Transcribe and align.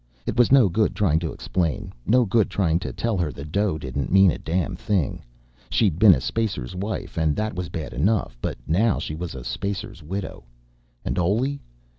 It 0.25 0.35
was 0.35 0.51
no 0.51 0.67
good 0.67 0.95
trying 0.95 1.19
to 1.19 1.31
explain, 1.31 1.93
no 2.07 2.25
good 2.25 2.49
trying 2.49 2.79
to 2.79 2.91
tell 2.91 3.17
her 3.19 3.31
the 3.31 3.45
dough 3.45 3.77
didn't 3.77 4.11
mean 4.11 4.31
a 4.31 4.39
damn 4.39 4.75
thing. 4.75 5.21
She'd 5.69 5.99
been 5.99 6.15
a 6.15 6.19
spacer's 6.19 6.73
wife, 6.75 7.19
and 7.19 7.35
that 7.35 7.53
was 7.53 7.69
bad 7.69 7.93
enough, 7.93 8.35
but 8.41 8.57
now 8.65 8.97
she 8.97 9.13
was 9.13 9.35
a 9.35 9.43
spacer's 9.43 10.01
widow. 10.01 10.43
And 11.05 11.19
Oley? 11.19 11.61